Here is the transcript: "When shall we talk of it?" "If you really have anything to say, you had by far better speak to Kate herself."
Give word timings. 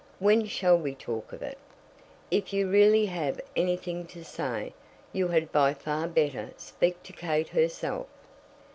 "When 0.17 0.47
shall 0.47 0.79
we 0.79 0.95
talk 0.95 1.31
of 1.31 1.43
it?" 1.43 1.59
"If 2.31 2.53
you 2.53 2.67
really 2.67 3.05
have 3.05 3.39
anything 3.55 4.07
to 4.07 4.23
say, 4.25 4.73
you 5.13 5.27
had 5.27 5.51
by 5.51 5.75
far 5.75 6.07
better 6.07 6.49
speak 6.57 7.03
to 7.03 7.13
Kate 7.13 7.49
herself." 7.49 8.07